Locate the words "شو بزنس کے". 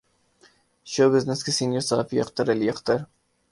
0.91-1.51